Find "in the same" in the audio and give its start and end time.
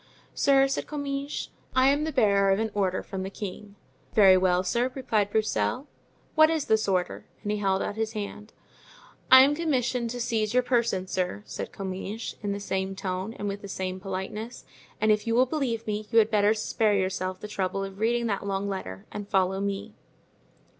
12.41-12.95